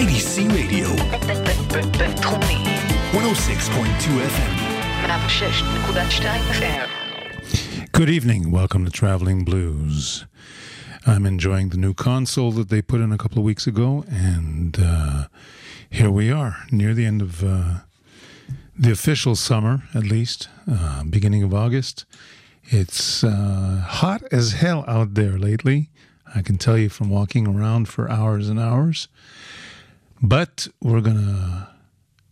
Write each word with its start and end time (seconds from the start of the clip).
IDC 0.00 0.48
Radio, 0.54 0.88
בינתחומי, 1.98 2.64
106.2 3.12 4.20
FM. 4.32 4.54
106.2 5.06 6.24
FM. 6.60 6.88
Good 7.92 8.08
evening. 8.10 8.50
Welcome 8.50 8.84
to 8.86 8.90
Traveling 8.90 9.44
Blues. 9.44 10.24
I'm 11.06 11.26
enjoying 11.26 11.68
the 11.68 11.76
new 11.76 11.94
console 11.94 12.52
that 12.52 12.68
they 12.68 12.80
put 12.82 13.00
in 13.00 13.12
a 13.12 13.18
couple 13.18 13.38
of 13.38 13.44
weeks 13.44 13.66
ago, 13.66 14.04
and 14.10 14.76
uh, 14.80 15.28
here 15.90 16.10
we 16.10 16.32
are 16.32 16.56
near 16.72 16.94
the 16.94 17.04
end 17.04 17.20
of 17.20 17.44
uh, 17.44 17.80
the 18.78 18.90
official 18.90 19.36
summer, 19.36 19.82
at 19.94 20.04
least, 20.04 20.48
uh, 20.70 21.04
beginning 21.04 21.42
of 21.42 21.52
August. 21.54 22.06
It's 22.64 23.22
uh, 23.22 23.84
hot 23.86 24.22
as 24.32 24.52
hell 24.52 24.84
out 24.88 25.14
there 25.14 25.38
lately. 25.38 25.90
I 26.34 26.42
can 26.42 26.58
tell 26.58 26.76
you 26.76 26.88
from 26.88 27.08
walking 27.08 27.46
around 27.46 27.88
for 27.88 28.10
hours 28.10 28.48
and 28.48 28.58
hours. 28.58 29.08
But 30.21 30.67
we're 30.81 31.01
going 31.01 31.17
to 31.17 31.67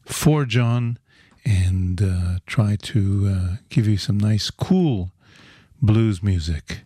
forge 0.05 0.57
on 0.57 0.99
and 1.43 2.01
uh, 2.01 2.39
try 2.45 2.75
to 2.75 3.27
uh, 3.27 3.55
give 3.69 3.87
you 3.87 3.97
some 3.97 4.17
nice, 4.17 4.51
cool 4.51 5.11
blues 5.81 6.21
music. 6.21 6.81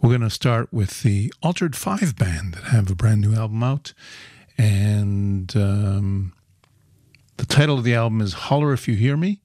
We're 0.00 0.10
going 0.10 0.20
to 0.20 0.30
start 0.30 0.72
with 0.72 1.02
the 1.02 1.32
Altered 1.42 1.74
Five 1.74 2.16
Band 2.16 2.54
that 2.54 2.64
have 2.64 2.90
a 2.90 2.94
brand 2.94 3.22
new 3.22 3.34
album 3.34 3.62
out. 3.62 3.92
And 4.56 5.54
um, 5.56 6.32
the 7.38 7.46
title 7.46 7.78
of 7.78 7.84
the 7.84 7.94
album 7.94 8.20
is 8.20 8.34
Holler 8.34 8.72
If 8.72 8.86
You 8.86 8.94
Hear 8.94 9.16
Me. 9.16 9.40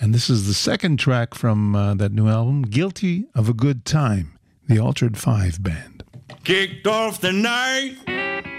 And 0.00 0.12
this 0.12 0.28
is 0.28 0.48
the 0.48 0.54
second 0.54 0.98
track 0.98 1.34
from 1.34 1.76
uh, 1.76 1.94
that 1.94 2.12
new 2.12 2.28
album, 2.28 2.62
Guilty 2.62 3.26
of 3.34 3.48
a 3.48 3.54
Good 3.54 3.84
Time, 3.84 4.36
the 4.68 4.80
Altered 4.80 5.16
Five 5.16 5.62
Band. 5.62 6.02
Kicked 6.42 6.86
off 6.86 7.20
the 7.20 7.32
night. 7.32 8.53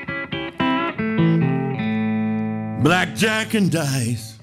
Blackjack 2.86 3.56
and 3.56 3.72
dice. 3.72 4.38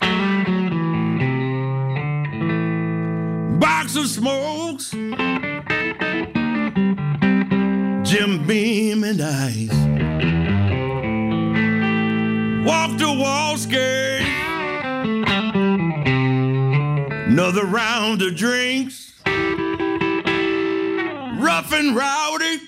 Box 3.61 3.95
of 3.95 4.09
smokes. 4.09 4.91
Jim 8.03 8.45
Beam 8.45 9.05
and 9.05 9.21
ice. 9.23 9.71
Walk 12.67 12.99
to 12.99 13.17
wall 13.17 13.57
skate. 13.57 14.27
Another 17.29 17.65
round 17.65 18.23
of 18.23 18.35
drinks. 18.35 19.23
Rough 21.39 21.73
and 21.73 21.95
rowdy. 21.95 22.59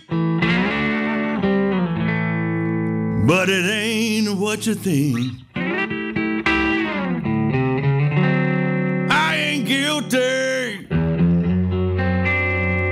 But 3.26 3.48
it 3.48 3.68
ain't 3.68 4.38
what 4.38 4.68
you 4.68 4.76
think. 4.76 5.43
Guilty. 10.10 10.86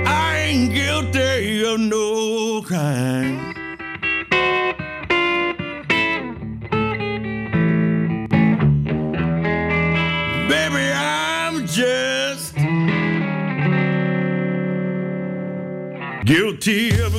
I 0.05 0.37
ain't 0.37 0.73
guilty 0.73 1.63
of 1.65 1.79
no 1.79 2.61
crime. 2.61 3.53
Baby, 10.47 10.91
I'm 10.93 11.65
just 11.67 12.55
guilty 16.25 16.99
of 17.01 17.12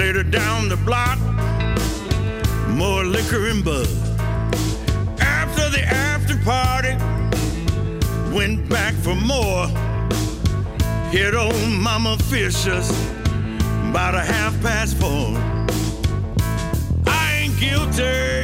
Later 0.00 0.22
down 0.22 0.70
the 0.70 0.78
block, 0.78 1.18
more 2.70 3.04
liquor 3.04 3.48
and 3.48 3.62
bud. 3.62 3.86
After 5.20 5.68
the 5.68 5.82
after 5.84 6.38
party, 6.38 6.94
went 8.34 8.66
back 8.70 8.94
for 8.94 9.14
more. 9.14 9.66
Hit 11.10 11.34
old 11.34 11.68
Mama 11.68 12.16
Fisher's 12.30 12.88
about 13.90 14.14
a 14.14 14.22
half 14.22 14.58
past 14.62 14.96
four. 14.96 15.36
I 17.06 17.42
ain't 17.42 17.60
guilty. 17.60 18.39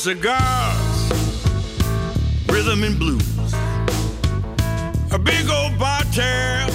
Cigars, 0.00 1.12
rhythm 2.48 2.84
and 2.84 2.98
blues. 2.98 3.52
A 5.12 5.18
big 5.18 5.46
old 5.50 5.78
bar 5.78 6.00
tab, 6.04 6.72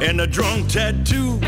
and 0.00 0.18
a 0.18 0.26
drunk 0.26 0.70
tattoo. 0.70 1.38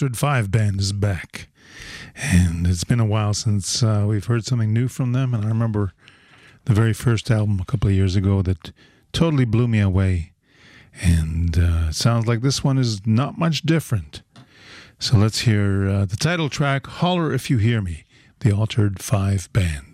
Altered 0.00 0.16
Five 0.16 0.50
Band 0.50 0.80
is 0.80 0.94
back. 0.94 1.48
And 2.14 2.66
it's 2.66 2.84
been 2.84 3.00
a 3.00 3.04
while 3.04 3.34
since 3.34 3.82
uh, 3.82 4.06
we've 4.08 4.24
heard 4.24 4.46
something 4.46 4.72
new 4.72 4.88
from 4.88 5.12
them. 5.12 5.34
And 5.34 5.44
I 5.44 5.48
remember 5.48 5.92
the 6.64 6.72
very 6.72 6.94
first 6.94 7.30
album 7.30 7.60
a 7.60 7.66
couple 7.66 7.90
of 7.90 7.94
years 7.94 8.16
ago 8.16 8.40
that 8.40 8.72
totally 9.12 9.44
blew 9.44 9.68
me 9.68 9.78
away. 9.78 10.32
And 11.02 11.58
uh, 11.58 11.92
sounds 11.92 12.26
like 12.26 12.40
this 12.40 12.64
one 12.64 12.78
is 12.78 13.06
not 13.06 13.36
much 13.36 13.60
different. 13.60 14.22
So 14.98 15.18
let's 15.18 15.40
hear 15.40 15.86
uh, 15.86 16.06
the 16.06 16.16
title 16.16 16.48
track, 16.48 16.86
Holler 16.86 17.30
If 17.30 17.50
You 17.50 17.58
Hear 17.58 17.82
Me, 17.82 18.04
the 18.38 18.52
Altered 18.52 19.02
Five 19.02 19.52
Band. 19.52 19.89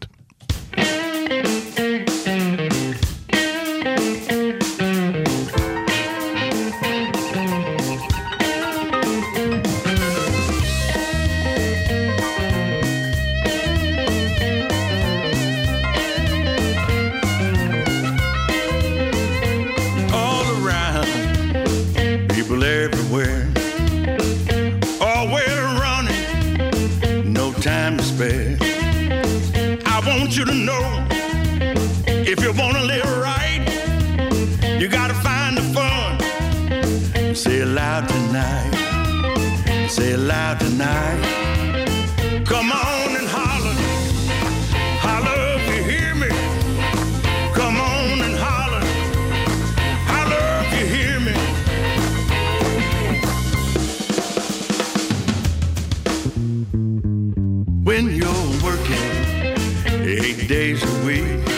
Days 60.47 60.83
a 60.85 61.05
week, 61.05 61.56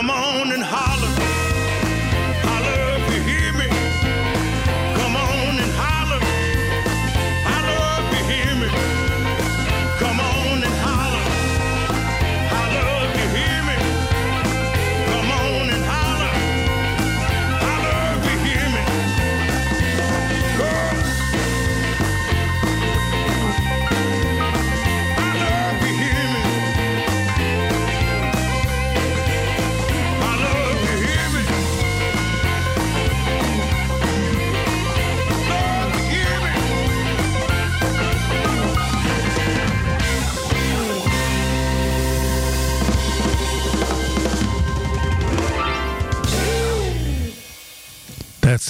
Come 0.00 0.08
on 0.08 0.50
and 0.52 0.62
holler. 0.62 0.99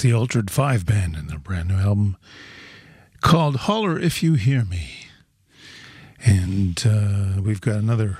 The 0.01 0.13
Altered 0.13 0.49
Five 0.49 0.87
Band 0.87 1.15
and 1.15 1.29
their 1.29 1.37
brand 1.37 1.69
new 1.69 1.75
album 1.75 2.17
called 3.21 3.55
Holler 3.55 3.99
If 3.99 4.23
You 4.23 4.33
Hear 4.33 4.65
Me. 4.65 5.05
And 6.25 6.83
uh, 6.83 7.39
we've 7.39 7.61
got 7.61 7.75
another, 7.75 8.17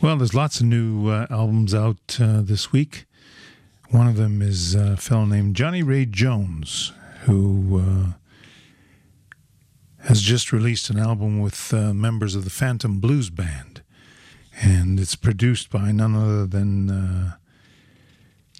well, 0.00 0.16
there's 0.16 0.34
lots 0.34 0.58
of 0.58 0.66
new 0.66 1.08
uh, 1.08 1.28
albums 1.30 1.72
out 1.72 2.18
uh, 2.20 2.40
this 2.42 2.72
week. 2.72 3.04
One 3.90 4.08
of 4.08 4.16
them 4.16 4.42
is 4.42 4.74
a 4.74 4.96
fellow 4.96 5.24
named 5.24 5.54
Johnny 5.54 5.84
Ray 5.84 6.04
Jones, 6.04 6.92
who 7.26 7.78
uh, 7.78 8.12
has 10.08 10.20
just 10.20 10.52
released 10.52 10.90
an 10.90 10.98
album 10.98 11.40
with 11.40 11.72
uh, 11.72 11.94
members 11.94 12.34
of 12.34 12.42
the 12.42 12.50
Phantom 12.50 12.98
Blues 12.98 13.30
Band. 13.30 13.82
And 14.60 14.98
it's 14.98 15.14
produced 15.14 15.70
by 15.70 15.92
none 15.92 16.16
other 16.16 16.44
than. 16.44 17.34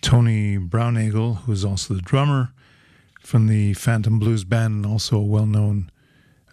Tony 0.02 0.58
Braunagel, 0.58 1.38
who 1.38 1.52
is 1.52 1.64
also 1.64 1.94
the 1.94 2.02
drummer 2.02 2.52
from 3.20 3.46
the 3.46 3.72
Phantom 3.74 4.18
Blues 4.18 4.44
Band 4.44 4.84
and 4.84 4.86
also 4.86 5.16
a 5.16 5.22
well 5.22 5.46
known 5.46 5.90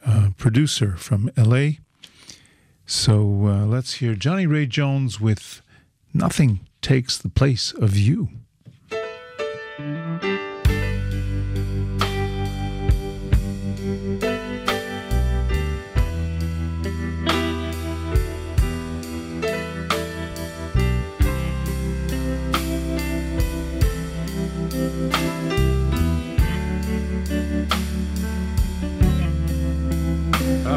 uh, 0.06 0.30
producer 0.38 0.96
from 0.96 1.30
LA. 1.36 1.72
So 2.86 3.48
uh, 3.48 3.66
let's 3.66 3.96
hear 3.96 4.16
Johnny 4.16 4.48
Ray 4.48 4.66
Jones 4.66 5.20
with 5.20 5.62
Nothing 6.14 6.62
Takes 6.82 7.18
the 7.18 7.30
Place 7.30 7.74
of 7.74 7.98
You. 7.98 8.30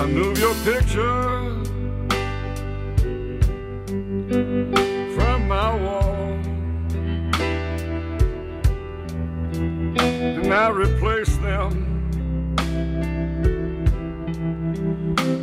I 0.03 0.07
move 0.07 0.37
your 0.37 0.55
picture 0.65 1.63
from 5.15 5.47
my 5.47 5.77
wall. 5.77 6.33
And 9.55 10.53
I 10.53 10.71
replace 10.71 11.37
them, 11.37 11.71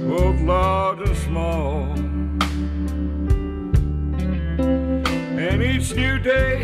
both 0.10 0.42
large 0.42 1.08
and 1.08 1.18
small. 1.20 1.84
And 5.40 5.64
each 5.64 5.96
new 5.96 6.20
day 6.20 6.59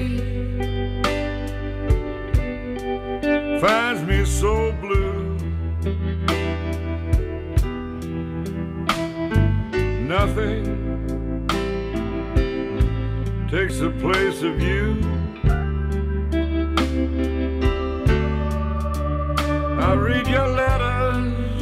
nothing 10.26 11.48
takes 13.50 13.78
the 13.80 13.92
place 14.02 14.42
of 14.42 14.60
you. 14.60 15.00
I 19.88 19.94
read 19.94 20.28
your 20.28 20.48
letters 20.48 21.62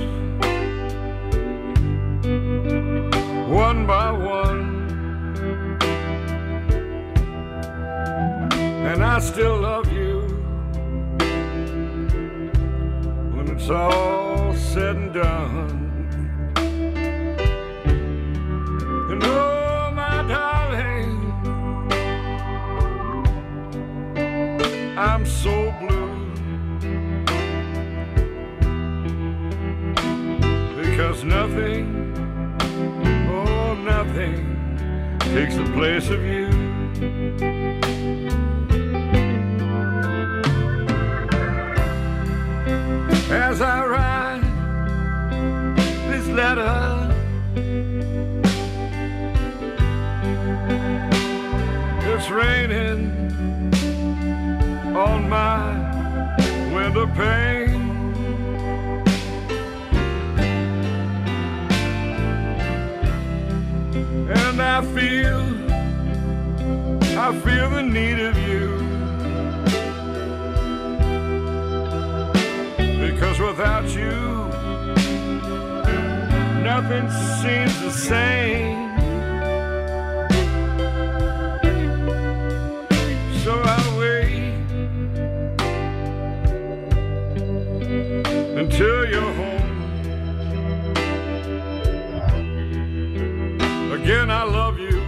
one 3.50 3.86
by 3.86 4.12
one, 4.12 4.64
and 8.90 9.04
I 9.04 9.20
still 9.20 9.60
love 9.60 9.92
you 9.92 10.22
when 13.34 13.50
it's 13.50 13.70
all 13.70 14.54
said 14.56 14.96
and 14.96 15.14
done. 15.14 15.83
I'm 25.06 25.26
so 25.26 25.70
blue 25.82 26.32
because 30.82 31.26
nothing, 31.26 32.16
oh, 33.30 33.74
nothing 33.84 34.78
takes 35.20 35.58
the 35.58 35.70
place 35.74 36.10
of 36.10 36.24
you. 36.24 36.48
as 43.30 43.62
I 43.62 43.86
write 43.86 44.42
this 46.10 46.28
letter. 46.30 47.10
It's 52.16 52.30
raining 52.30 53.13
on 55.04 55.28
my 55.28 55.60
window 56.74 57.08
pane. 57.08 57.82
And 64.44 64.62
I 64.62 64.82
feel, 64.96 65.42
I 67.26 67.30
feel 67.44 67.70
the 67.70 67.84
need 67.84 68.20
of 68.30 68.38
you. 68.50 68.68
Because 73.06 73.40
without 73.40 73.88
you, 74.00 74.20
nothing 76.64 77.10
seems 77.42 77.76
the 77.82 77.92
same. 77.92 78.83
Until 88.64 89.06
you're 89.12 89.34
home. 89.34 89.72
Again, 93.92 94.32
I 94.32 94.44
love 94.44 94.80
you. 94.80 95.02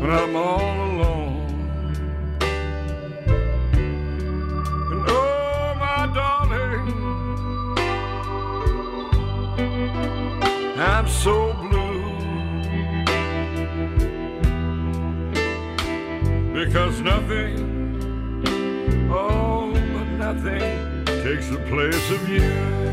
When 0.00 0.10
I'm 0.10 0.34
all 0.34 0.76
alone. 0.88 1.46
And 4.90 5.04
oh, 5.08 5.74
my 5.84 6.00
darling, 6.18 6.88
I'm 10.76 11.08
so 11.08 11.52
blue 11.62 12.02
because 16.52 17.00
nothing, 17.00 17.65
nothing 20.36 21.04
takes 21.22 21.48
the 21.48 21.58
place 21.68 22.10
of 22.10 22.28
you. 22.28 22.85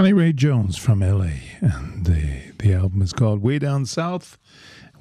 Johnny 0.00 0.14
Ray 0.14 0.32
Jones 0.32 0.78
from 0.78 1.00
LA, 1.00 1.28
and 1.60 2.06
the 2.06 2.52
the 2.58 2.72
album 2.72 3.02
is 3.02 3.12
called 3.12 3.42
Way 3.42 3.58
Down 3.58 3.84
South. 3.84 4.38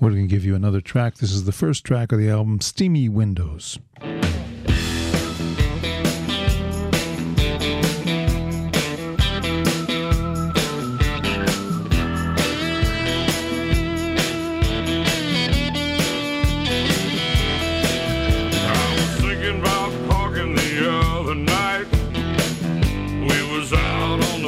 We're 0.01 0.09
going 0.09 0.27
to 0.27 0.35
give 0.35 0.43
you 0.43 0.55
another 0.55 0.81
track. 0.81 1.15
This 1.15 1.31
is 1.31 1.45
the 1.45 1.53
first 1.53 1.85
track 1.85 2.11
of 2.11 2.19
the 2.19 2.29
album, 2.29 2.59
Steamy 2.59 3.07
Windows. 3.07 3.79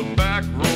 The 0.03 0.15
back 0.15 0.43
road. 0.55 0.70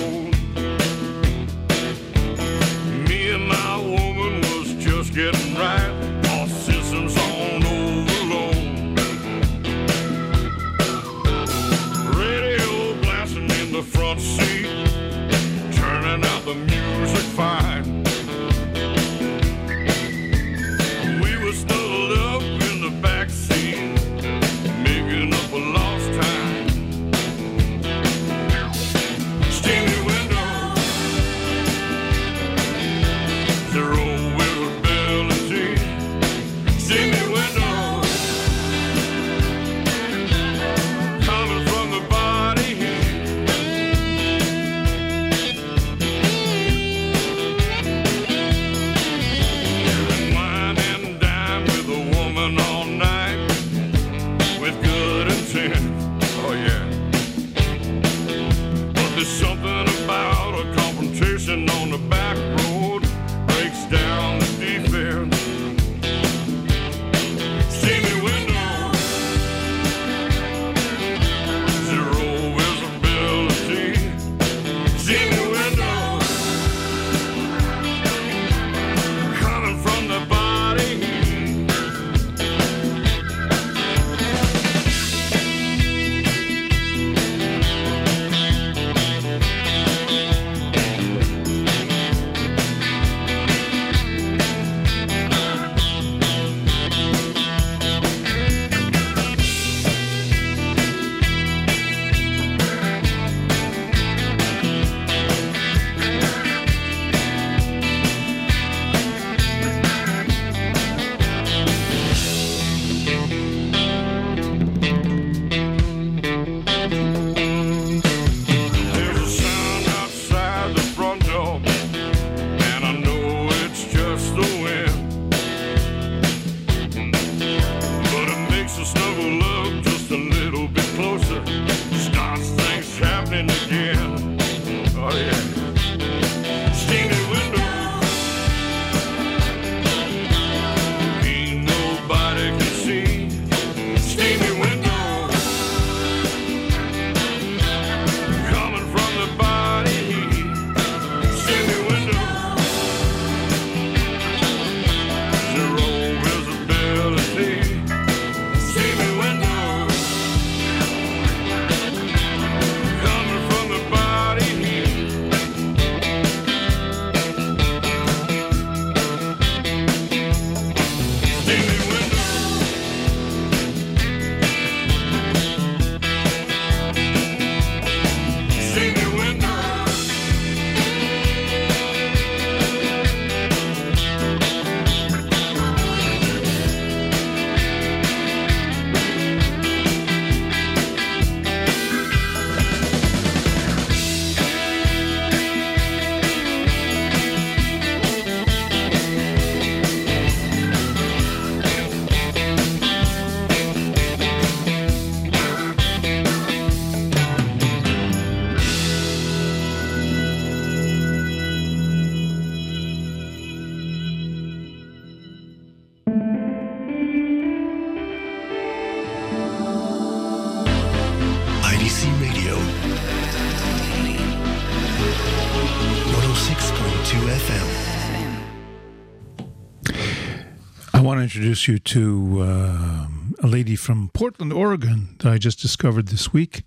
I 230.91 231.01
want 231.01 231.19
to 231.19 231.24
introduce 231.24 231.67
you 231.67 231.77
to 231.77 232.41
uh, 232.41 233.07
a 233.43 233.47
lady 233.47 233.75
from 233.75 234.09
Portland, 234.09 234.51
Oregon 234.51 235.15
that 235.19 235.32
I 235.32 235.38
just 235.38 235.60
discovered 235.60 236.08
this 236.08 236.34
week. 236.34 236.63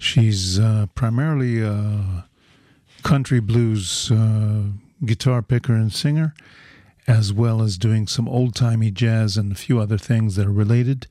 She's 0.00 0.58
uh, 0.58 0.86
primarily 0.96 1.62
a 1.62 2.26
country 3.04 3.38
blues 3.38 4.10
uh, 4.10 4.64
guitar 5.04 5.40
picker 5.40 5.74
and 5.74 5.92
singer, 5.92 6.34
as 7.06 7.32
well 7.32 7.62
as 7.62 7.78
doing 7.78 8.08
some 8.08 8.28
old 8.28 8.56
timey 8.56 8.90
jazz 8.90 9.36
and 9.36 9.52
a 9.52 9.54
few 9.54 9.78
other 9.78 9.98
things 9.98 10.34
that 10.34 10.46
are 10.46 10.52
related. 10.52 11.06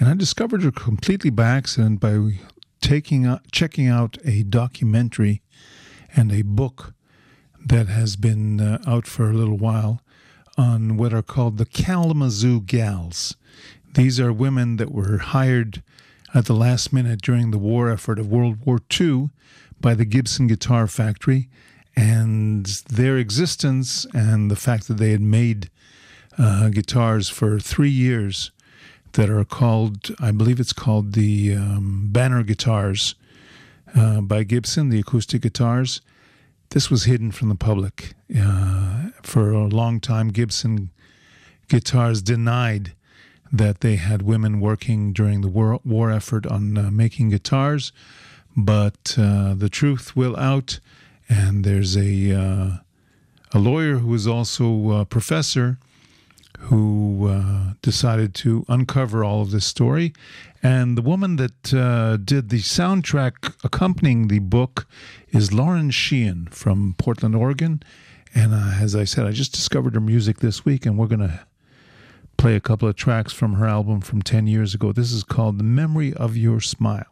And 0.00 0.08
I 0.08 0.14
discovered 0.14 0.62
her 0.62 0.72
completely 0.72 1.28
by 1.28 1.48
accident 1.48 2.00
by 2.00 2.40
taking 2.80 3.38
checking 3.52 3.88
out 3.88 4.16
a 4.24 4.42
documentary 4.42 5.42
and 6.16 6.32
a 6.32 6.40
book 6.42 6.94
that 7.66 7.88
has 7.88 8.14
been 8.14 8.60
uh, 8.60 8.78
out 8.86 9.06
for 9.06 9.28
a 9.28 9.34
little 9.34 9.56
while 9.56 10.00
on 10.56 10.96
what 10.96 11.12
are 11.12 11.22
called 11.22 11.58
the 11.58 11.66
Kalamazoo 11.66 12.60
Gals. 12.60 13.36
These 13.94 14.20
are 14.20 14.32
women 14.32 14.76
that 14.76 14.92
were 14.92 15.18
hired 15.18 15.82
at 16.32 16.46
the 16.46 16.54
last 16.54 16.92
minute 16.92 17.20
during 17.20 17.50
the 17.50 17.58
war 17.58 17.90
effort 17.90 18.18
of 18.18 18.30
World 18.30 18.64
War 18.64 18.78
II 18.98 19.30
by 19.80 19.94
the 19.94 20.04
Gibson 20.04 20.46
Guitar 20.46 20.86
Factory, 20.86 21.48
and 21.96 22.66
their 22.88 23.18
existence 23.18 24.06
and 24.14 24.50
the 24.50 24.56
fact 24.56 24.86
that 24.88 24.98
they 24.98 25.10
had 25.10 25.20
made 25.20 25.70
uh, 26.38 26.68
guitars 26.68 27.28
for 27.28 27.58
three 27.58 27.90
years 27.90 28.52
that 29.12 29.28
are 29.28 29.44
called, 29.44 30.14
I 30.20 30.30
believe 30.30 30.60
it's 30.60 30.72
called 30.72 31.14
the 31.14 31.54
um, 31.54 32.08
Banner 32.12 32.42
Guitars 32.42 33.14
uh, 33.94 34.20
by 34.20 34.44
Gibson, 34.44 34.90
the 34.90 35.00
acoustic 35.00 35.42
guitars. 35.42 36.00
This 36.70 36.90
was 36.90 37.04
hidden 37.04 37.30
from 37.30 37.48
the 37.48 37.54
public. 37.54 38.14
Uh, 38.36 39.10
for 39.22 39.52
a 39.52 39.66
long 39.66 40.00
time, 40.00 40.28
Gibson 40.28 40.90
Guitars 41.68 42.22
denied 42.22 42.92
that 43.52 43.80
they 43.80 43.96
had 43.96 44.22
women 44.22 44.60
working 44.60 45.12
during 45.12 45.40
the 45.40 45.48
war, 45.48 45.80
war 45.84 46.10
effort 46.10 46.46
on 46.46 46.76
uh, 46.76 46.90
making 46.90 47.30
guitars, 47.30 47.92
but 48.56 49.16
uh, 49.18 49.54
the 49.54 49.68
truth 49.68 50.16
will 50.16 50.36
out, 50.36 50.80
and 51.28 51.64
there's 51.64 51.96
a 51.96 52.32
uh, 52.32 52.76
a 53.52 53.58
lawyer 53.58 53.98
who 53.98 54.12
is 54.14 54.26
also 54.26 54.92
a 54.92 55.04
professor 55.04 55.78
who 56.58 57.28
uh, 57.28 57.74
decided 57.82 58.34
to 58.34 58.64
uncover 58.68 59.24
all 59.24 59.42
of 59.42 59.50
this 59.50 59.66
story. 59.66 60.12
And 60.62 60.96
the 60.96 61.02
woman 61.02 61.36
that 61.36 61.72
uh, 61.72 62.16
did 62.16 62.48
the 62.48 62.58
soundtrack 62.58 63.54
accompanying 63.64 64.28
the 64.28 64.40
book 64.40 64.86
is 65.30 65.52
Lauren 65.52 65.90
Sheehan 65.90 66.48
from 66.50 66.94
Portland, 66.98 67.34
Oregon. 67.34 67.82
And 68.34 68.52
uh, 68.52 68.74
as 68.80 68.96
I 68.96 69.04
said, 69.04 69.26
I 69.26 69.30
just 69.30 69.52
discovered 69.52 69.94
her 69.94 70.00
music 70.00 70.40
this 70.40 70.64
week, 70.64 70.84
and 70.86 70.98
we're 70.98 71.06
going 71.06 71.20
to 71.20 71.46
play 72.36 72.54
a 72.54 72.60
couple 72.60 72.88
of 72.88 72.96
tracks 72.96 73.32
from 73.32 73.54
her 73.54 73.66
album 73.66 74.00
from 74.00 74.22
10 74.22 74.46
years 74.46 74.74
ago. 74.74 74.92
This 74.92 75.12
is 75.12 75.24
called 75.24 75.58
The 75.58 75.64
Memory 75.64 76.12
of 76.14 76.36
Your 76.36 76.60
Smile. 76.60 77.06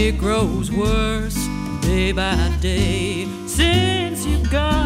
It 0.00 0.16
grows 0.16 0.72
worse 0.72 1.46
day 1.82 2.10
by 2.10 2.50
day 2.60 3.26
since 3.46 4.24
you've 4.24 4.50
gone. 4.50 4.79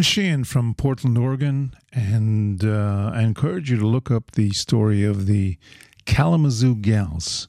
Aaron 0.00 0.04
Sheehan 0.04 0.44
from 0.44 0.72
Portland, 0.72 1.18
Oregon, 1.18 1.74
and 1.92 2.64
uh, 2.64 3.10
I 3.12 3.20
encourage 3.20 3.70
you 3.70 3.76
to 3.76 3.86
look 3.86 4.10
up 4.10 4.30
the 4.30 4.48
story 4.52 5.04
of 5.04 5.26
the 5.26 5.58
Kalamazoo 6.06 6.74
Gals, 6.76 7.48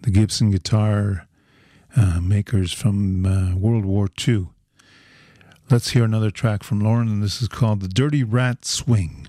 the 0.00 0.10
Gibson 0.10 0.50
guitar 0.50 1.28
uh, 1.96 2.20
makers 2.20 2.72
from 2.72 3.24
uh, 3.24 3.54
World 3.54 3.84
War 3.84 4.08
II. 4.26 4.48
Let's 5.70 5.90
hear 5.90 6.02
another 6.02 6.32
track 6.32 6.64
from 6.64 6.80
Lauren, 6.80 7.06
and 7.06 7.22
this 7.22 7.40
is 7.40 7.46
called 7.46 7.82
The 7.82 7.86
Dirty 7.88 8.24
Rat 8.24 8.64
Swing. 8.64 9.28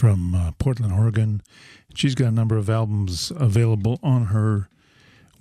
from 0.00 0.34
uh, 0.34 0.50
Portland, 0.52 0.94
Oregon. 0.94 1.42
She's 1.94 2.14
got 2.14 2.28
a 2.28 2.30
number 2.30 2.56
of 2.56 2.70
albums 2.70 3.30
available 3.36 4.00
on 4.02 4.26
her 4.26 4.70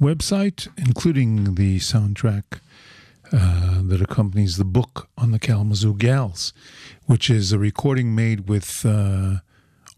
website, 0.02 0.68
including 0.76 1.56
the 1.56 1.78
soundtrack 1.80 2.60
uh, 3.32 3.82
that 3.82 4.02
accompanies 4.02 4.58
the 4.58 4.66
book 4.66 5.08
on 5.18 5.32
the 5.32 5.40
Kalamazoo 5.40 5.94
Gals, 5.94 6.52
which 7.06 7.30
is 7.30 7.54
a 7.54 7.58
recording 7.58 8.14
made 8.14 8.50
with 8.50 8.86
uh, 8.86 9.36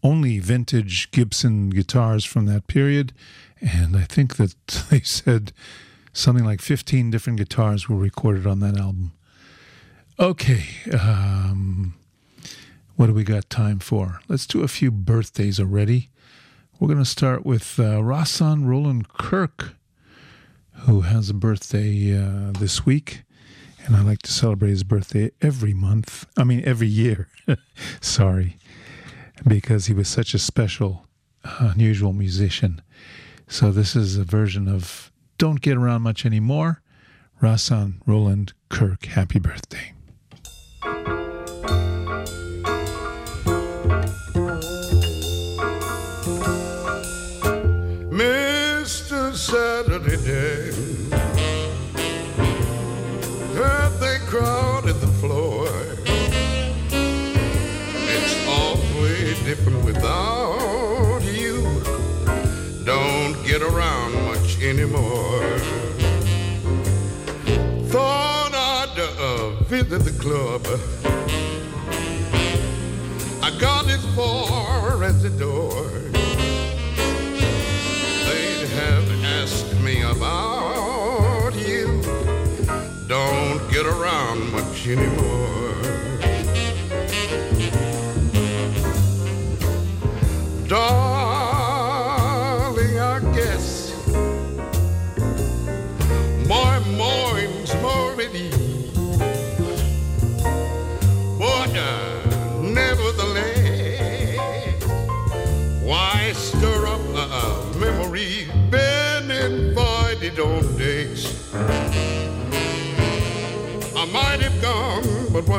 only 0.00 0.38
vintage 0.38 1.10
Gibson 1.10 1.70
guitars 1.70 2.24
from 2.24 2.46
that 2.46 2.68
period. 2.68 3.12
And 3.60 3.96
I 3.96 4.04
think 4.04 4.36
that 4.36 4.54
they 4.90 5.00
said 5.00 5.52
something 6.12 6.44
like 6.44 6.60
15 6.60 7.10
different 7.10 7.40
guitars 7.40 7.88
were 7.88 7.96
recorded 7.96 8.46
on 8.46 8.60
that 8.60 8.78
album. 8.78 9.10
Okay. 10.20 10.66
Um, 10.92 11.94
what 13.02 13.08
do 13.08 13.14
we 13.14 13.24
got 13.24 13.50
time 13.50 13.80
for? 13.80 14.20
Let's 14.28 14.46
do 14.46 14.62
a 14.62 14.68
few 14.68 14.92
birthdays 14.92 15.58
already. 15.58 16.10
We're 16.78 16.86
going 16.86 17.00
to 17.00 17.04
start 17.04 17.44
with 17.44 17.76
uh, 17.80 17.98
Rahsaan 17.98 18.64
Roland 18.68 19.08
Kirk, 19.08 19.74
who 20.86 21.00
has 21.00 21.28
a 21.28 21.34
birthday 21.34 22.16
uh, 22.16 22.52
this 22.52 22.86
week. 22.86 23.24
And 23.84 23.96
I 23.96 24.02
like 24.02 24.22
to 24.22 24.30
celebrate 24.30 24.70
his 24.70 24.84
birthday 24.84 25.32
every 25.40 25.74
month. 25.74 26.26
I 26.36 26.44
mean, 26.44 26.62
every 26.64 26.86
year. 26.86 27.26
Sorry. 28.00 28.56
Because 29.44 29.86
he 29.86 29.94
was 29.94 30.06
such 30.06 30.32
a 30.32 30.38
special, 30.38 31.04
uh, 31.44 31.72
unusual 31.74 32.12
musician. 32.12 32.82
So 33.48 33.72
this 33.72 33.96
is 33.96 34.16
a 34.16 34.22
version 34.22 34.68
of 34.68 35.10
Don't 35.38 35.60
Get 35.60 35.76
Around 35.76 36.02
Much 36.02 36.24
Anymore. 36.24 36.82
Rahsaan 37.42 37.94
Roland 38.06 38.52
Kirk, 38.68 39.06
happy 39.06 39.40
birthday. 39.40 39.92
Club. 70.22 70.64
I 73.42 73.50
got 73.58 73.88
as 73.88 74.04
far 74.14 75.02
as 75.02 75.20
the 75.20 75.30
door. 75.30 75.82
They'd 78.26 78.68
have 78.78 79.08
asked 79.24 79.74
me 79.80 80.02
about 80.02 81.54
you. 81.56 82.02
Don't 83.08 83.68
get 83.72 83.84
around 83.84 84.52
much 84.52 84.86
anymore. 84.86 85.31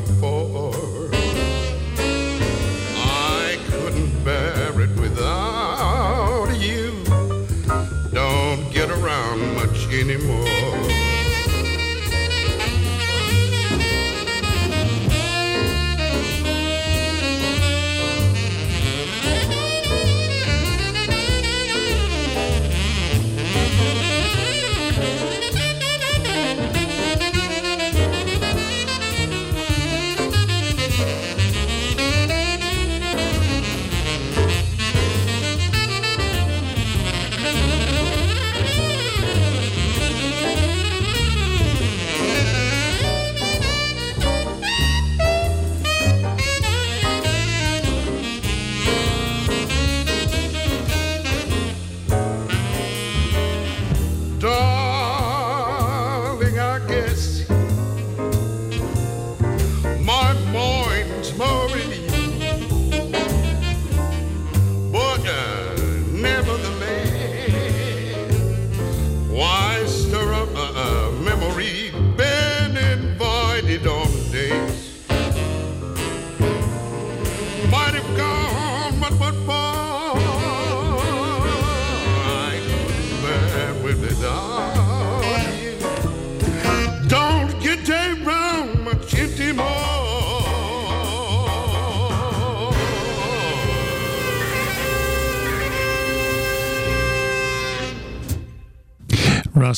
But 0.06 0.16
for? 0.20 1.10
I 2.96 3.58
couldn't 3.70 4.24
bear 4.24 4.82
it 4.82 5.00
without 5.00 6.50
you. 6.60 7.04
Don't 8.12 8.72
get 8.72 8.90
around 8.90 9.56
much 9.56 9.88
anymore. 9.94 10.43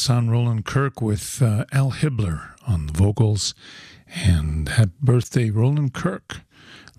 Rahsaan 0.06 0.30
Roland 0.30 0.66
Kirk 0.66 1.02
with 1.02 1.42
uh, 1.42 1.66
Al 1.72 1.90
Hibbler 1.90 2.50
on 2.68 2.86
the 2.86 2.94
vocals. 2.94 3.56
And 4.14 4.70
happy 4.70 4.92
birthday, 5.02 5.50
Roland 5.50 5.96
Kirk. 5.96 6.42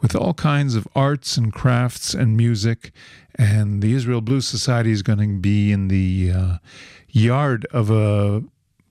with 0.00 0.14
all 0.16 0.34
kinds 0.34 0.74
of 0.74 0.86
arts 0.94 1.36
and 1.36 1.52
crafts 1.52 2.14
and 2.14 2.36
music. 2.36 2.90
And 3.36 3.80
the 3.80 3.94
Israel 3.94 4.20
Blues 4.20 4.46
Society 4.46 4.90
is 4.90 5.02
going 5.02 5.18
to 5.20 5.38
be 5.38 5.70
in 5.70 5.86
the 5.86 6.32
uh, 6.34 6.58
yard 7.08 7.64
of 7.70 7.90
a 7.90 8.42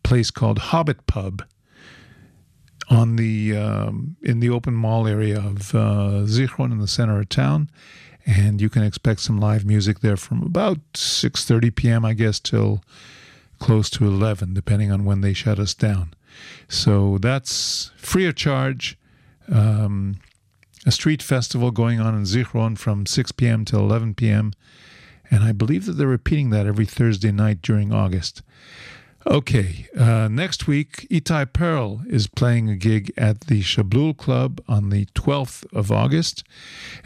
place 0.04 0.32
called 0.32 0.60
Hobbit 0.60 1.06
Pub 1.08 1.44
on 2.90 3.18
the 3.18 3.56
um, 3.56 4.16
in 4.24 4.40
the 4.40 4.50
open 4.50 4.74
mall 4.74 5.08
area 5.08 5.38
of 5.38 5.76
uh, 5.76 6.24
Zichron 6.24 6.72
in 6.72 6.80
the 6.80 6.88
center 6.88 7.20
of 7.20 7.28
town, 7.28 7.70
and 8.28 8.62
you 8.62 8.70
can 8.70 8.84
expect 8.84 9.22
some 9.22 9.40
live 9.40 9.66
music 9.66 10.02
there 10.02 10.18
from 10.18 10.44
about 10.44 10.78
six 10.94 11.46
thirty 11.46 11.72
p.m. 11.72 12.06
I 12.06 12.14
guess 12.14 12.40
till 12.40 12.84
close 13.58 13.90
to 13.92 14.06
eleven, 14.06 14.54
depending 14.54 14.92
on 14.92 15.06
when 15.06 15.22
they 15.22 15.34
shut 15.34 15.58
us 15.58 15.74
down. 15.74 16.14
So 16.68 17.18
that's 17.18 17.92
free 17.98 18.26
of 18.26 18.36
charge. 18.36 18.98
Um, 19.52 20.18
a 20.86 20.92
street 20.92 21.22
festival 21.22 21.72
going 21.72 22.00
on 22.00 22.16
in 22.16 22.24
Zichron 22.24 22.78
from 22.78 23.06
6 23.06 23.32
p.m. 23.34 23.66
till 23.66 23.80
11 23.80 24.16
p.m. 24.16 24.54
And 25.30 25.44
I 25.44 25.52
believe 25.52 25.86
that 25.86 25.94
they're 25.94 26.08
repeating 26.08 26.50
that 26.52 26.66
every 26.66 26.86
Thursday 26.86 27.32
night 27.32 27.62
during 27.62 27.92
August. 27.92 28.42
Okay, 29.30 29.88
uh, 30.00 30.30
next 30.30 30.68
week, 30.68 31.06
Itai 31.12 31.52
Pearl 31.52 32.02
is 32.08 32.28
playing 32.28 32.70
a 32.70 32.78
gig 32.78 33.12
at 33.18 33.42
the 33.42 33.62
Shablul 33.62 34.16
Club 34.16 34.62
on 34.70 34.90
the 34.90 35.06
12th 35.08 35.66
of 35.74 35.92
August. 35.92 36.46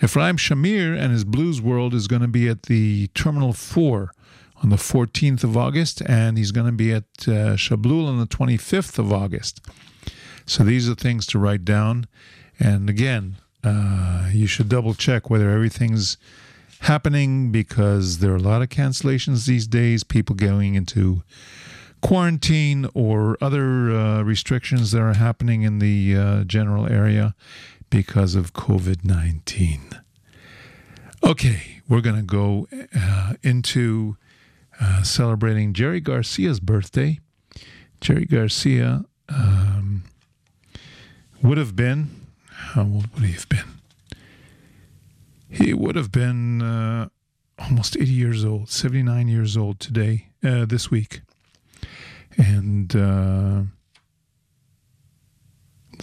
Ephraim 0.03 0.37
Shamir 0.37 0.95
and 0.95 1.11
his 1.11 1.23
Blues 1.23 1.63
World 1.63 1.95
is 1.95 2.07
going 2.07 2.21
to 2.21 2.27
be 2.27 2.47
at 2.47 2.63
the 2.63 3.07
Terminal 3.15 3.53
4 3.53 4.13
on 4.61 4.69
the 4.69 4.75
14th 4.75 5.43
of 5.43 5.57
August, 5.57 6.03
and 6.05 6.37
he's 6.37 6.51
going 6.51 6.67
to 6.67 6.71
be 6.71 6.93
at 6.93 7.05
uh, 7.23 7.57
Shablul 7.57 8.07
on 8.07 8.19
the 8.19 8.27
25th 8.27 8.99
of 8.99 9.11
August. 9.11 9.59
So 10.45 10.63
these 10.63 10.87
are 10.87 10.93
things 10.93 11.25
to 11.27 11.39
write 11.39 11.65
down. 11.65 12.05
And 12.59 12.87
again, 12.87 13.37
uh, 13.63 14.29
you 14.31 14.45
should 14.45 14.69
double 14.69 14.93
check 14.93 15.31
whether 15.31 15.49
everything's 15.49 16.17
happening 16.81 17.51
because 17.51 18.19
there 18.19 18.31
are 18.31 18.35
a 18.35 18.39
lot 18.39 18.61
of 18.61 18.69
cancellations 18.69 19.47
these 19.47 19.65
days, 19.65 20.03
people 20.03 20.35
going 20.35 20.75
into 20.75 21.23
quarantine 22.01 22.87
or 22.93 23.37
other 23.41 23.91
uh, 23.91 24.21
restrictions 24.23 24.91
that 24.91 25.01
are 25.01 25.13
happening 25.13 25.61
in 25.61 25.79
the 25.79 26.15
uh, 26.15 26.43
general 26.43 26.87
area 26.87 27.35
because 27.89 28.35
of 28.35 28.53
COVID 28.53 29.03
19. 29.03 30.01
Okay, 31.23 31.81
we're 31.87 32.01
going 32.01 32.15
to 32.15 32.21
go 32.23 32.67
uh, 32.95 33.33
into 33.43 34.17
uh, 34.79 35.03
celebrating 35.03 35.73
Jerry 35.73 35.99
Garcia's 35.99 36.59
birthday. 36.59 37.19
Jerry 37.99 38.25
Garcia 38.25 39.05
um, 39.29 40.03
would 41.43 41.57
have 41.57 41.75
been, 41.75 42.09
how 42.49 42.81
old 42.81 43.13
would 43.13 43.23
he 43.23 43.33
have 43.33 43.47
been? 43.47 43.65
He 45.49 45.73
would 45.73 45.95
have 45.95 46.11
been 46.11 46.61
uh, 46.61 47.09
almost 47.59 47.95
80 47.97 48.11
years 48.11 48.45
old, 48.45 48.69
79 48.69 49.27
years 49.27 49.55
old 49.55 49.79
today, 49.79 50.29
uh, 50.43 50.65
this 50.65 50.89
week. 50.89 51.21
And 52.37 52.95
uh, 52.95 53.63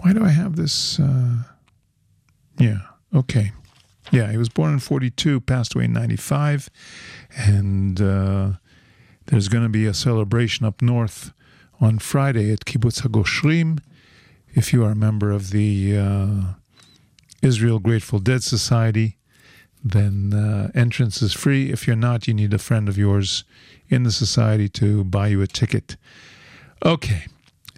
why 0.00 0.12
do 0.12 0.24
I 0.24 0.30
have 0.30 0.56
this? 0.56 0.98
Uh, 1.00 1.42
yeah, 2.58 2.80
okay. 3.14 3.52
Yeah, 4.10 4.30
he 4.30 4.36
was 4.38 4.48
born 4.48 4.72
in 4.72 4.78
42, 4.78 5.40
passed 5.40 5.74
away 5.74 5.84
in 5.84 5.92
95. 5.92 6.70
And 7.36 8.00
uh, 8.00 8.52
there's 9.26 9.48
going 9.48 9.64
to 9.64 9.68
be 9.68 9.86
a 9.86 9.94
celebration 9.94 10.64
up 10.64 10.80
north 10.80 11.32
on 11.80 11.98
Friday 11.98 12.52
at 12.52 12.60
Kibbutz 12.60 13.02
HaGoshrim. 13.02 13.80
If 14.54 14.72
you 14.72 14.84
are 14.84 14.92
a 14.92 14.96
member 14.96 15.30
of 15.30 15.50
the 15.50 15.96
uh, 15.96 16.40
Israel 17.42 17.78
Grateful 17.78 18.18
Dead 18.18 18.42
Society, 18.42 19.18
then 19.84 20.32
uh, 20.34 20.70
entrance 20.74 21.22
is 21.22 21.32
free. 21.32 21.70
If 21.70 21.86
you're 21.86 21.96
not, 21.96 22.26
you 22.26 22.34
need 22.34 22.52
a 22.52 22.58
friend 22.58 22.88
of 22.88 22.98
yours 22.98 23.44
in 23.88 24.02
the 24.02 24.12
society 24.12 24.68
to 24.68 25.04
buy 25.04 25.28
you 25.28 25.42
a 25.42 25.46
ticket. 25.46 25.96
Okay, 26.84 27.26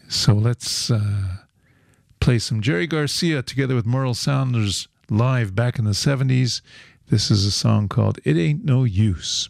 so 0.08 0.34
let's 0.34 0.90
uh, 0.90 1.36
play 2.20 2.38
some 2.38 2.60
Jerry 2.60 2.86
Garcia 2.86 3.42
together 3.42 3.74
with 3.74 3.86
Merle 3.86 4.14
Saunders 4.14 4.88
live 5.08 5.54
back 5.54 5.78
in 5.78 5.84
the 5.84 5.90
70s. 5.92 6.60
This 7.08 7.30
is 7.30 7.44
a 7.44 7.50
song 7.50 7.88
called 7.88 8.18
It 8.24 8.36
Ain't 8.36 8.64
No 8.64 8.84
Use. 8.84 9.48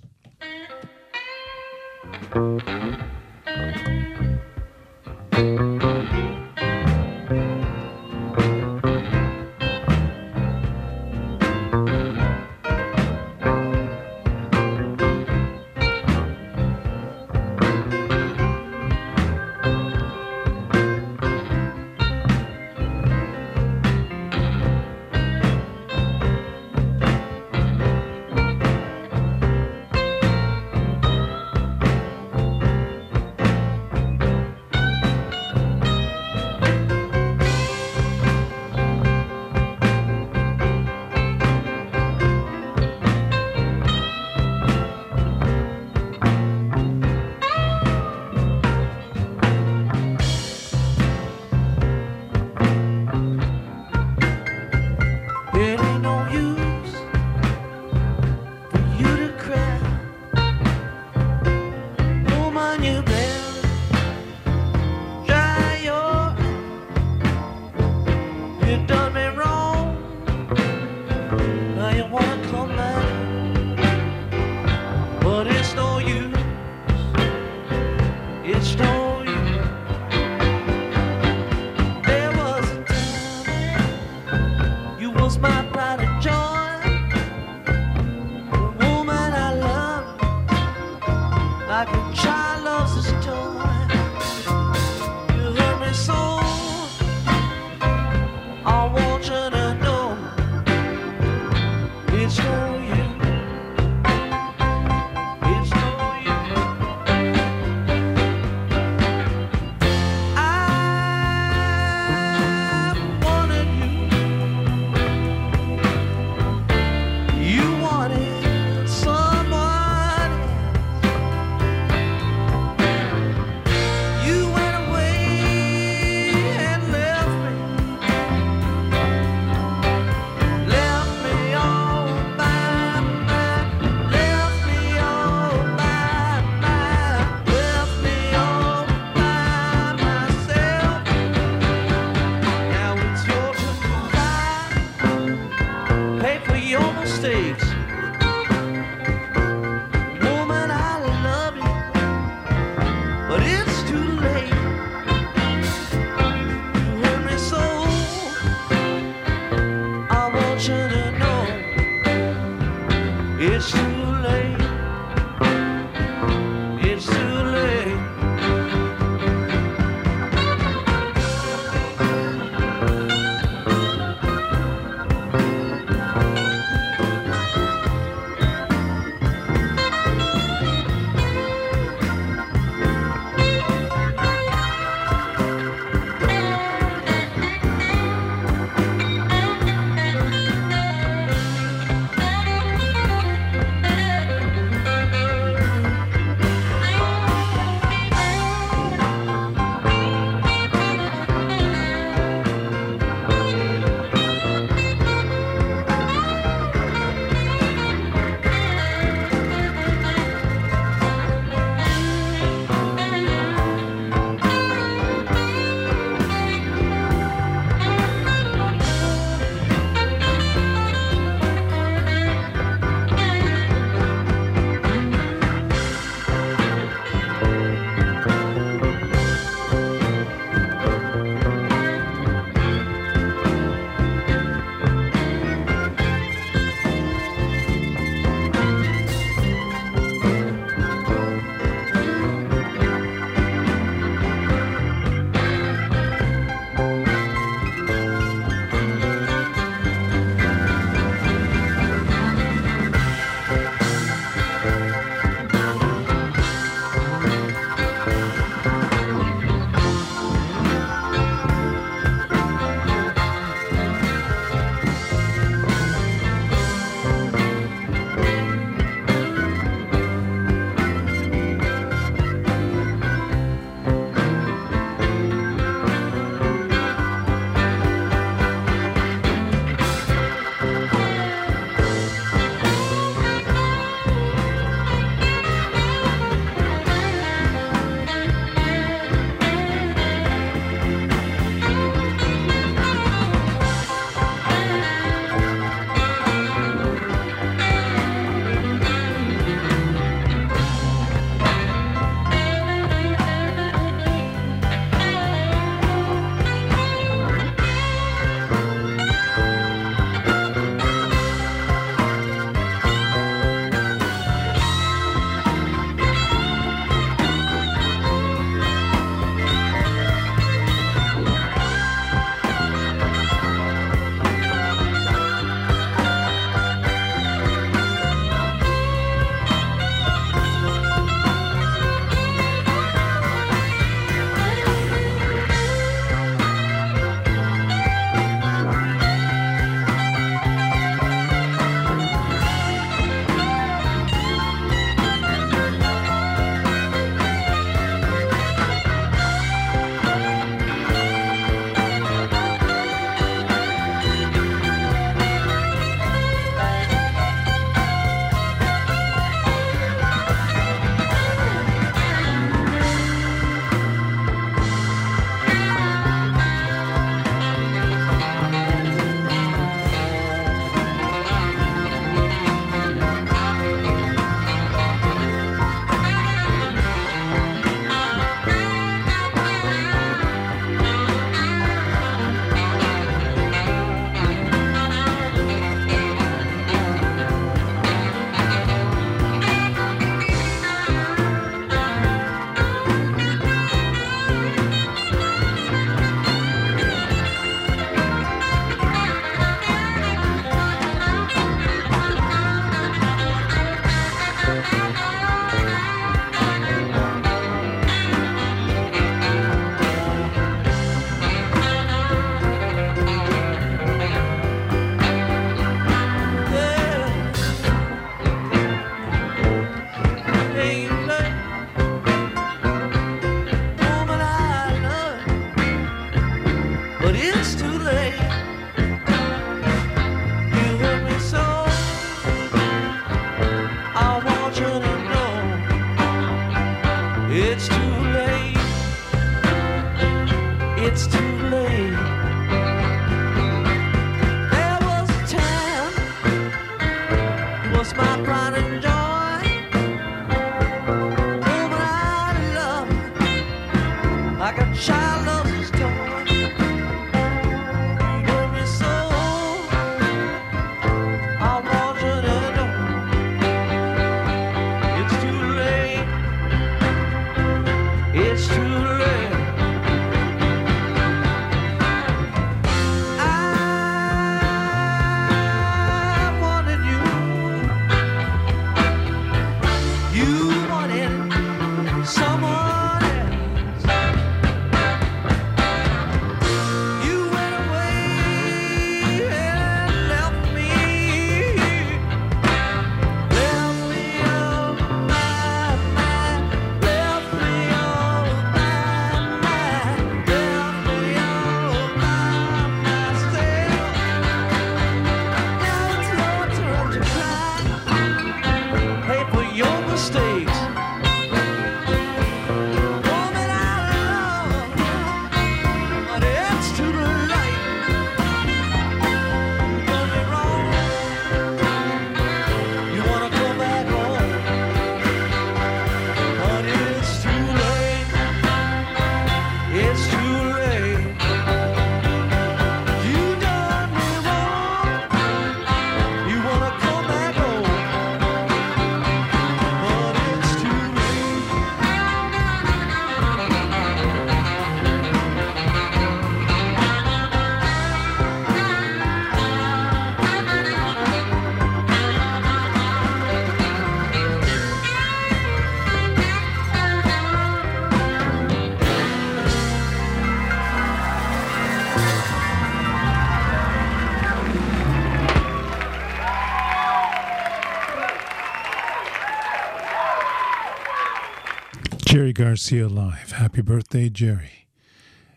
Garcia 572.50 572.88
live. 572.88 573.30
Happy 573.30 573.62
birthday, 573.62 574.08
Jerry. 574.08 574.66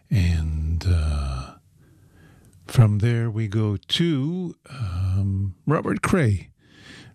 And 0.10 0.84
uh, 0.88 1.58
from 2.66 2.98
there 2.98 3.30
we 3.30 3.48
go 3.48 3.78
to 3.78 4.56
um, 4.68 5.54
Robert 5.68 6.02
Cray, 6.02 6.50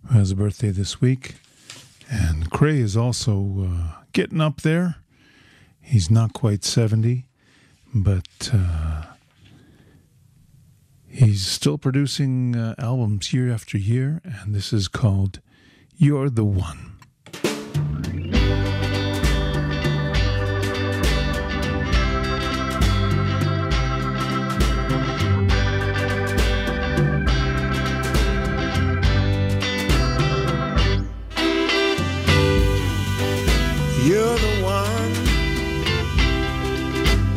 who 0.07 0.17
has 0.17 0.31
a 0.31 0.37
birthday 0.37 0.71
this 0.71 1.01
week. 1.01 1.35
And 2.09 2.49
Cray 2.49 2.79
is 2.79 2.97
also 2.97 3.67
uh, 3.69 4.03
getting 4.13 4.41
up 4.41 4.61
there. 4.61 4.99
He's 5.81 6.13
not 6.13 6.33
quite 6.33 6.63
70, 6.63 7.27
but 7.93 8.51
uh, 8.55 9.03
he's 11.09 11.45
still 11.45 11.77
producing 11.77 12.55
uh, 12.55 12.77
albums 12.79 13.33
year 13.33 13.53
after 13.53 13.77
year. 13.77 14.21
And 14.23 14.55
this 14.55 14.73
is 14.73 14.87
called 14.87 15.41
You're 15.97 16.31
the 16.31 16.45
One. 16.45 16.98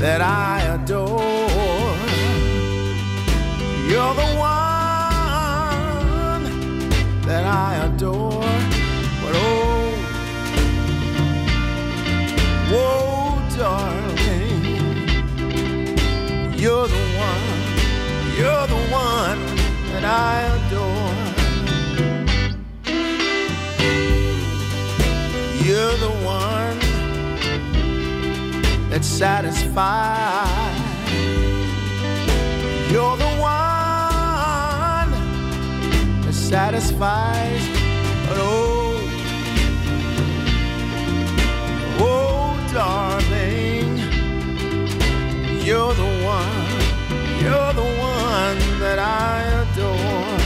That 0.01 0.19
I 0.19 0.50
that 28.91 29.05
satisfies. 29.05 29.71
You're 32.91 33.15
the 33.15 33.31
one 33.39 35.11
that 36.23 36.33
satisfies. 36.33 37.63
But 38.27 38.37
oh, 38.39 38.99
oh, 41.99 42.69
darling, 42.73 43.97
you're 45.65 45.93
the 45.93 46.11
one. 46.25 46.71
You're 47.41 47.73
the 47.73 47.89
one 48.13 48.59
that 48.81 48.99
I 48.99 49.41
adore. 49.61 50.41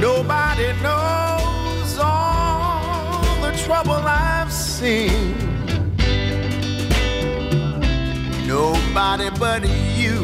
Nobody 0.00 0.68
knows 0.82 1.98
all 1.98 3.40
the 3.42 3.52
trouble 3.64 3.92
I've 3.92 4.29
seen. 4.80 5.36
Nobody 8.46 9.28
but 9.38 9.62
you, 10.00 10.18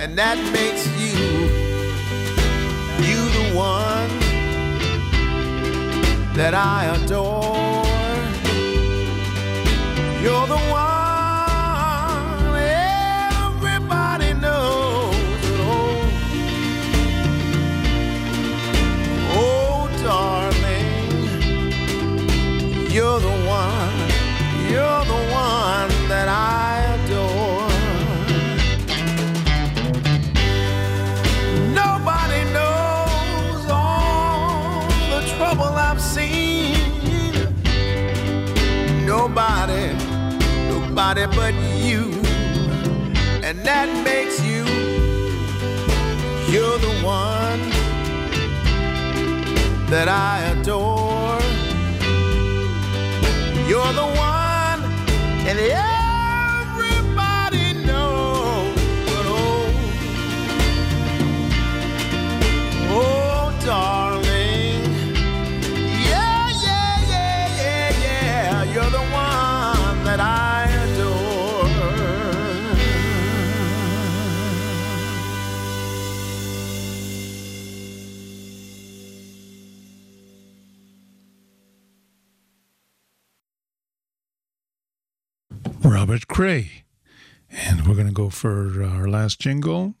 and 0.00 0.16
that 0.20 0.38
makes 0.56 0.84
you, 1.02 1.18
you 3.06 3.20
the 3.38 3.46
one 3.54 4.10
that 6.36 6.54
I 6.54 6.86
adore. 6.96 7.84
You're 10.22 10.46
the 10.46 10.62
one 10.70 10.85
But 41.34 41.54
you, 41.82 42.12
and 43.42 43.58
that 43.66 43.88
makes 44.04 44.40
you. 44.42 44.64
You're 46.52 46.78
the 46.78 46.94
one 47.04 47.60
that 49.90 50.08
I 50.08 50.44
adore. 50.52 51.40
You're 53.68 53.92
the 53.92 54.06
one, 54.16 54.82
and 55.48 55.58
everybody 55.58 55.95
Cray. 86.36 86.84
And 87.50 87.88
we're 87.88 87.94
going 87.94 88.08
to 88.08 88.12
go 88.12 88.28
for 88.28 88.84
our 88.84 89.08
last 89.08 89.40
jingle. 89.40 89.94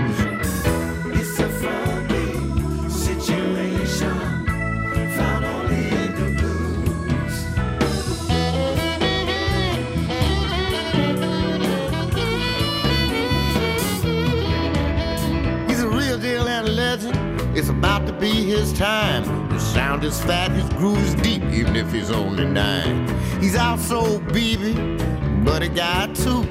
His 18.55 18.73
time. 18.73 19.51
His 19.51 19.63
sound 19.63 20.05
is 20.05 20.23
fat, 20.23 20.51
his 20.53 20.69
groove 20.71 20.99
is 20.99 21.15
deep, 21.17 21.43
even 21.45 21.75
if 21.77 21.93
he's 21.93 22.11
only 22.11 22.45
nine. 22.45 23.09
He's 23.41 23.57
out 23.57 23.81
so 23.81 24.21
BB, 24.21 25.45
but 25.45 25.63
he 25.63 25.69
got 25.69 26.15
two. 26.15 26.43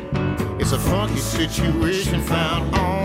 It's 0.59 0.73
a 0.73 0.79
funky 0.79 1.19
situation 1.19 2.21
found 2.21 2.75
only 2.75 3.02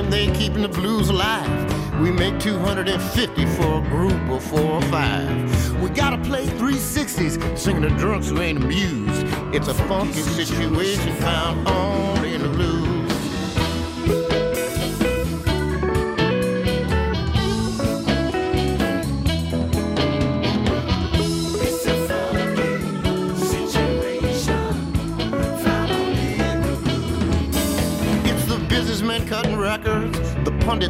claim 0.00 0.10
they 0.10 0.38
keeping 0.38 0.62
the 0.62 0.68
blues 0.68 1.08
alive. 1.08 2.00
We 2.00 2.10
make 2.10 2.38
250 2.40 3.46
for 3.46 3.78
a 3.78 3.88
group 3.88 4.30
of 4.30 4.42
four 4.42 4.60
or 4.60 4.82
five. 4.82 5.80
We 5.82 5.90
gotta 5.90 6.18
play 6.18 6.46
360s, 6.46 7.58
singing 7.58 7.82
to 7.82 7.90
drunks 7.90 8.28
who 8.28 8.40
ain't 8.40 8.62
amused. 8.62 9.26
It's 9.54 9.68
a 9.68 9.74
funky 9.74 10.22
situation 10.22 11.14
found 11.16 11.68
only 11.68 12.34
in 12.34 12.42
the 12.42 12.48
blues. 12.48 12.99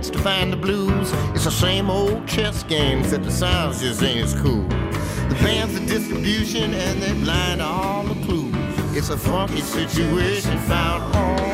The 0.01 0.11
pundits 0.11 0.11
define 0.11 0.51
the 0.51 0.57
blues. 0.57 1.12
It's 1.34 1.44
the 1.44 1.51
same 1.51 1.90
old 1.90 2.26
chess 2.26 2.62
games 2.62 3.11
that 3.11 3.22
the 3.22 3.30
sounds 3.30 3.80
just 3.80 4.03
ain't 4.03 4.24
as 4.24 4.34
cool. 4.40 4.66
The 5.28 5.36
band's 5.42 5.78
the 5.78 5.86
distribution 5.86 6.74
and 6.74 7.03
they 7.03 7.12
blind 7.12 7.61
all 7.61 8.05
the 8.05 8.14
clues. 8.26 8.55
It's 8.96 9.11
a 9.11 9.16
funky 9.16 9.61
situation 9.61 10.59
found 10.61 11.14
only 11.14 11.49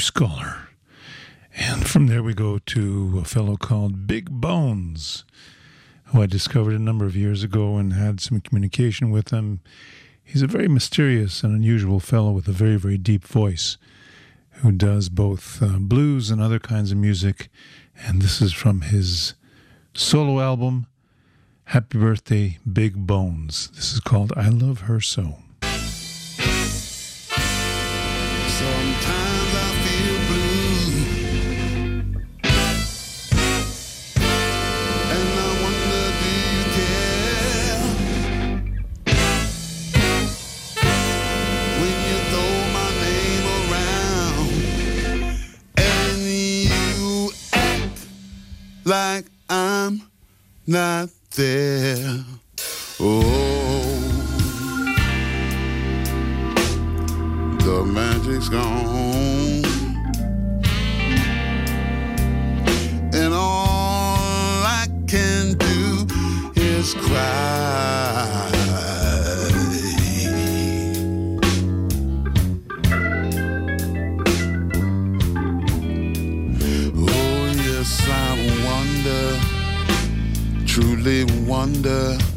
Skoller. 0.00 0.68
And 1.54 1.86
from 1.86 2.06
there 2.06 2.22
we 2.22 2.32
go 2.32 2.58
to 2.58 3.20
a 3.20 3.24
fellow 3.24 3.56
called 3.56 4.06
Big 4.06 4.30
Bones, 4.30 5.24
who 6.04 6.22
I 6.22 6.26
discovered 6.26 6.74
a 6.74 6.78
number 6.78 7.04
of 7.04 7.14
years 7.14 7.42
ago 7.42 7.76
and 7.76 7.92
had 7.92 8.18
some 8.18 8.40
communication 8.40 9.10
with 9.10 9.28
him. 9.30 9.60
He's 10.24 10.40
a 10.40 10.46
very 10.46 10.68
mysterious 10.68 11.42
and 11.42 11.54
unusual 11.54 12.00
fellow 12.00 12.30
with 12.32 12.48
a 12.48 12.52
very, 12.52 12.76
very 12.76 12.96
deep 12.96 13.24
voice 13.24 13.76
who 14.62 14.72
does 14.72 15.10
both 15.10 15.62
uh, 15.62 15.78
blues 15.78 16.30
and 16.30 16.40
other 16.40 16.58
kinds 16.58 16.92
of 16.92 16.98
music. 16.98 17.50
And 18.06 18.22
this 18.22 18.40
is 18.40 18.54
from 18.54 18.80
his 18.80 19.34
solo 19.92 20.40
album, 20.40 20.86
Happy 21.64 21.98
Birthday, 21.98 22.58
Big 22.70 23.06
Bones. 23.06 23.68
This 23.74 23.92
is 23.92 24.00
called 24.00 24.32
I 24.34 24.48
Love 24.48 24.82
Her 24.82 25.00
So. 25.00 25.36
not 50.66 51.08
there. 51.36 52.24
Oh, 53.00 53.22
the 57.64 57.84
magic's 57.86 58.48
gone. 58.48 59.64
And 63.12 63.34
all 63.34 64.62
I 64.64 64.86
can 65.06 65.54
do 65.56 66.06
is 66.56 66.94
cry. 66.94 67.39
Truly 81.02 81.24
wonder. 81.46 82.29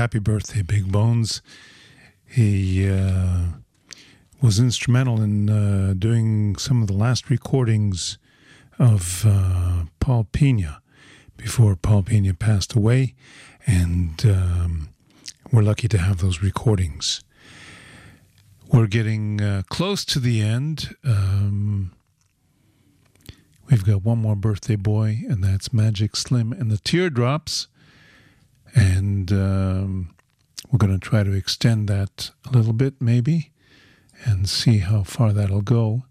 Happy 0.00 0.18
birthday, 0.18 0.62
Big 0.62 0.90
Bones. 0.90 1.42
He 2.24 2.88
uh, 2.88 3.48
was 4.40 4.58
instrumental 4.58 5.20
in 5.20 5.50
uh, 5.50 5.92
doing 5.92 6.56
some 6.56 6.80
of 6.80 6.88
the 6.88 6.94
last 6.94 7.28
recordings 7.28 8.16
of 8.78 9.26
uh, 9.28 9.84
Paul 10.00 10.26
Pena 10.32 10.80
before 11.36 11.76
Paul 11.76 12.04
Pena 12.04 12.32
passed 12.32 12.72
away. 12.72 13.14
And 13.66 14.24
um, 14.24 14.88
we're 15.52 15.60
lucky 15.60 15.86
to 15.88 15.98
have 15.98 16.22
those 16.22 16.40
recordings. 16.40 17.22
We're 18.72 18.86
getting 18.86 19.42
uh, 19.42 19.64
close 19.68 20.06
to 20.06 20.18
the 20.18 20.40
end. 20.40 20.96
Um, 21.04 21.92
we've 23.70 23.84
got 23.84 24.02
one 24.02 24.16
more 24.16 24.34
birthday 24.34 24.76
boy, 24.76 25.24
and 25.28 25.44
that's 25.44 25.74
Magic 25.74 26.16
Slim 26.16 26.52
and 26.52 26.70
the 26.70 26.78
Teardrops 26.78 27.68
and 28.74 29.32
um, 29.32 30.14
we're 30.70 30.78
going 30.78 30.92
to 30.92 30.98
try 30.98 31.22
to 31.22 31.32
extend 31.32 31.88
that 31.88 32.30
a 32.46 32.50
little 32.50 32.72
bit 32.72 32.94
maybe 33.00 33.50
and 34.24 34.48
see 34.48 34.78
how 34.78 35.02
far 35.02 35.32
that'll 35.32 35.62
go 35.62 36.04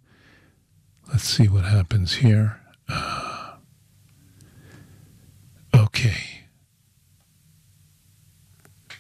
let's 1.10 1.24
see 1.24 1.48
what 1.48 1.66
happens 1.66 2.16
here 2.16 2.60
uh, 2.88 3.54
okay 5.76 6.40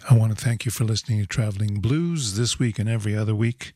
I 0.10 0.16
want 0.16 0.36
to 0.36 0.44
thank 0.44 0.66
you 0.66 0.72
for 0.72 0.86
listening 0.86 1.20
to 1.20 1.28
Traveling 1.28 1.82
Blues 1.82 2.36
this 2.36 2.58
week 2.58 2.80
and 2.80 2.90
every 2.90 3.16
other 3.16 3.36
week. 3.36 3.74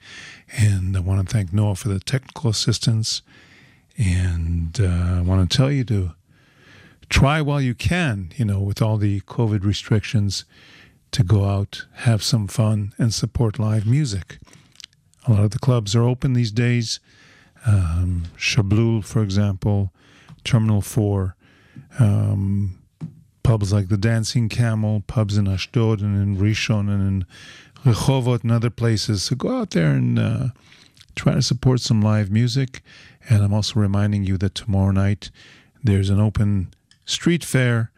And 0.58 0.98
I 0.98 1.00
want 1.00 1.28
to 1.28 1.32
thank 1.32 1.54
Noah 1.54 1.76
for 1.76 1.90
the 1.90 2.00
technical 2.00 2.50
assistance. 2.50 3.22
And 4.00 4.80
uh, 4.82 5.20
I 5.20 5.22
want 5.22 5.48
to 5.48 5.56
tell 5.56 5.72
you 5.72 5.84
to 5.84 6.16
try 7.14 7.40
while 7.42 7.62
you 7.62 7.76
can, 7.76 8.32
you 8.38 8.44
know, 8.44 8.60
with 8.60 8.82
all 8.82 8.98
the 8.98 9.22
COVID 9.22 9.64
restrictions, 9.64 10.46
to 11.12 11.24
go 11.24 11.46
out, 11.46 11.86
have 12.10 12.24
some 12.24 12.48
fun, 12.48 12.92
and 12.98 13.14
support 13.14 13.60
live 13.60 13.86
music. 13.86 14.40
A 15.28 15.32
lot 15.32 15.44
of 15.44 15.52
the 15.52 15.60
clubs 15.60 15.96
are 15.96 16.02
open 16.02 16.34
these 16.34 16.52
days. 16.52 17.00
Um, 17.68 18.24
Shablul, 18.36 19.06
for 19.06 19.22
example, 19.22 19.94
Terminal 20.44 20.82
4, 20.82 21.36
um, 22.00 22.80
pubs 23.44 23.72
like 23.72 23.90
the 23.90 23.98
Dancing 23.98 24.50
Camel, 24.50 25.04
pubs 25.06 25.38
in 25.38 25.48
Ashdod 25.48 26.02
and 26.02 26.20
in 26.20 26.38
Rishon 26.44 26.90
and 26.90 27.08
in 27.08 27.26
Rehovot 27.86 28.42
and 28.42 28.52
other 28.52 28.72
places. 28.72 29.22
So 29.22 29.36
go 29.36 29.60
out 29.60 29.70
there 29.70 29.92
and 29.92 30.18
uh, 30.18 30.48
try 31.16 31.36
to 31.36 31.44
support 31.44 31.80
some 31.80 32.02
live 32.02 32.32
music. 32.32 32.82
And 33.30 33.44
I'm 33.44 33.54
also 33.54 33.80
reminding 33.80 34.24
you 34.24 34.40
that 34.40 34.56
tomorrow 34.56 34.92
night 34.92 35.30
there's 35.84 36.10
an 36.10 36.20
open 36.20 36.74
street 37.06 37.44
fair 37.44 37.92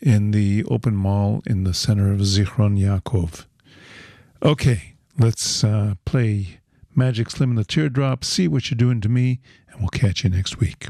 in 0.00 0.30
the 0.30 0.64
open 0.64 0.94
mall 0.94 1.42
in 1.46 1.64
the 1.64 1.74
center 1.74 2.12
of 2.12 2.20
Zichron 2.20 2.78
Yaakov. 2.78 3.46
Okay, 4.42 4.94
let's 5.18 5.64
uh, 5.64 5.94
play 6.04 6.60
Magic 6.94 7.30
Slim 7.30 7.50
and 7.50 7.58
the 7.58 7.64
Teardrop, 7.64 8.24
see 8.24 8.48
what 8.48 8.70
you're 8.70 8.76
doing 8.76 9.00
to 9.00 9.08
me, 9.08 9.40
and 9.70 9.80
we'll 9.80 9.88
catch 9.88 10.24
you 10.24 10.30
next 10.30 10.58
week. 10.58 10.88